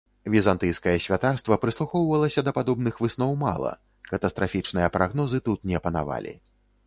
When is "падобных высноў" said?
2.57-3.31